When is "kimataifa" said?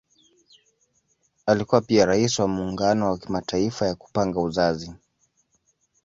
3.17-3.87